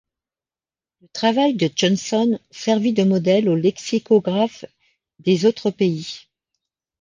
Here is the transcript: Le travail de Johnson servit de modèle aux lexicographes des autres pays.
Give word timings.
Le 1.01 1.07
travail 1.09 1.53
de 1.53 1.69
Johnson 1.75 2.39
servit 2.49 2.91
de 2.93 3.03
modèle 3.03 3.47
aux 3.47 3.55
lexicographes 3.55 4.65
des 5.19 5.45
autres 5.45 5.69
pays. 5.69 6.21